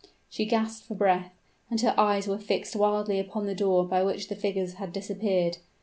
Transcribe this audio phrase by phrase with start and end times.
[0.31, 1.31] She gasped for breath,
[1.69, 5.59] and her eyes were fixed wildly upon the door by which the figures had disappeared.